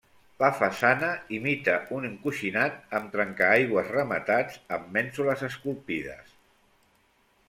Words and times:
La 0.43 0.47
façana 0.59 1.07
imita 1.39 1.73
un 1.97 2.07
encoixinat, 2.07 2.79
amb 2.99 3.11
trencaaigües 3.15 3.91
rematats 3.97 4.57
amb 4.79 4.89
mènsules 4.97 5.45
esculpides. 5.49 6.33